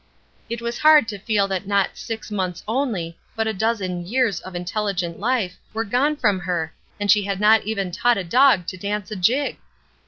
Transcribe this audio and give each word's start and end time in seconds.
It 0.49 0.63
was 0.63 0.79
hard 0.79 1.07
to 1.09 1.19
feel 1.19 1.47
that 1.49 1.67
not 1.67 1.95
"six 1.95 2.31
months" 2.31 2.63
only, 2.67 3.19
but 3.35 3.45
a 3.45 3.53
dozen 3.53 4.07
years 4.07 4.39
of 4.39 4.55
intelligent 4.55 5.19
life, 5.19 5.57
were 5.75 5.83
gone 5.85 6.15
from 6.15 6.39
her, 6.39 6.73
and 6.99 7.11
she 7.11 7.25
had 7.25 7.39
not 7.39 7.65
even 7.65 7.91
taught 7.91 8.17
a 8.17 8.23
dog 8.23 8.65
to 8.69 8.77
dance 8.77 9.11
a 9.11 9.15
jig! 9.15 9.57